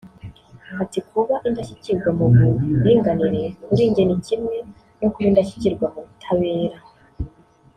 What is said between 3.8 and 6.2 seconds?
njye ni kimwe no kuba indashyikirwa mu